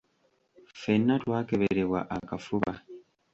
Ffenna 0.79 1.15
twakeberebwa 1.23 1.99
akafuba. 2.17 2.71